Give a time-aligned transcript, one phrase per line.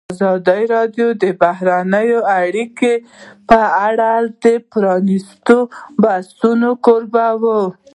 [0.13, 2.09] ازادي راډیو د بهرنۍ
[2.41, 2.93] اړیکې
[3.49, 4.11] په اړه
[4.43, 5.57] د پرانیستو
[6.03, 7.59] بحثونو کوربه وه.